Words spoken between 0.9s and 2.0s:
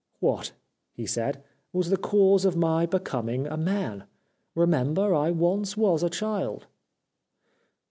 he said, 'was the